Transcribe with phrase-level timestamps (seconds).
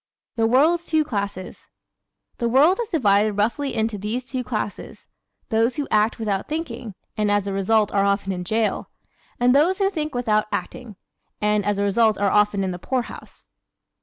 [0.35, 1.67] The World's Two Classes¶
[2.39, 5.05] The world is divided roughly into these two classes:
[5.49, 8.89] those who act without thinking (and as a result are often in jail);
[9.39, 10.95] and those who think without acting
[11.39, 13.47] (and as a result are often in the poorhouse).